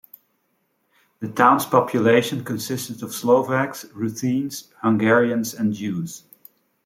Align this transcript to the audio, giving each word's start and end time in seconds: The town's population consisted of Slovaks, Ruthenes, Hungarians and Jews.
The 1.19 1.27
town's 1.27 1.67
population 1.67 2.43
consisted 2.43 3.03
of 3.03 3.13
Slovaks, 3.13 3.85
Ruthenes, 3.93 4.69
Hungarians 4.81 5.53
and 5.53 5.73
Jews. 5.75 6.23